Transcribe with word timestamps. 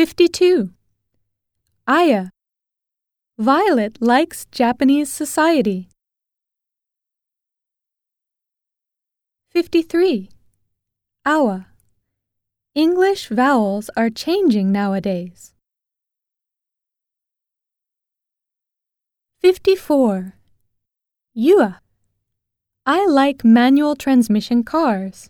52. 0.00 0.70
Aya. 1.86 2.30
Violet 3.38 4.00
likes 4.00 4.46
Japanese 4.50 5.12
society. 5.12 5.90
53. 9.50 10.30
Awa. 11.26 11.66
English 12.74 13.28
vowels 13.28 13.90
are 13.94 14.08
changing 14.08 14.72
nowadays. 14.72 15.52
54. 19.42 20.32
Yua. 21.36 21.80
I 22.86 23.04
like 23.04 23.44
manual 23.44 23.96
transmission 23.96 24.64
cars. 24.64 25.28